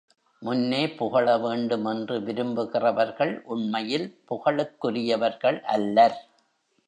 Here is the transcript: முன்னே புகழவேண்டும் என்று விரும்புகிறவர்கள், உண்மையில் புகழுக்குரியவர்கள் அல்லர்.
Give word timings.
முன்னே 0.41 0.85
புகழவேண்டும் 0.85 1.85
என்று 1.89 2.21
விரும்புகிறவர்கள், 2.21 3.41
உண்மையில் 3.45 4.07
புகழுக்குரியவர்கள் 4.29 5.61
அல்லர். 5.61 6.17